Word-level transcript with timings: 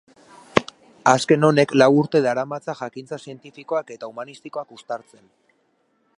Azken 1.11 1.45
honek 1.49 1.75
lau 1.81 1.89
urte 1.97 2.21
daramatza 2.27 2.77
jakintza 2.81 3.21
zientifikoak 3.27 3.95
eta 3.99 4.13
humanistikoak 4.13 4.75
uztartzen. 4.79 5.27